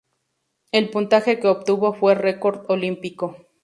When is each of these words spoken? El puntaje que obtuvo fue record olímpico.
El 0.71 0.89
puntaje 0.89 1.39
que 1.39 1.47
obtuvo 1.47 1.93
fue 1.93 2.15
record 2.15 2.65
olímpico. 2.71 3.37